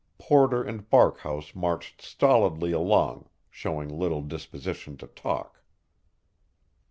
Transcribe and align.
Porter 0.17 0.63
and 0.63 0.89
Barkhouse 0.89 1.53
marched 1.53 2.01
stolidly 2.01 2.71
along, 2.71 3.29
showing 3.51 3.87
little 3.87 4.23
disposition 4.23 4.97
to 4.97 5.05
talk. 5.05 5.61